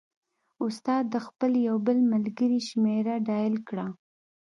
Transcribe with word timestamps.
استاد 0.65 1.03
د 1.13 1.15
خپل 1.27 1.51
یو 1.67 1.75
بل 1.87 1.97
ملګري 2.11 2.59
شمېره 2.69 3.15
ډایله 3.27 3.59
کړه. 3.69 3.85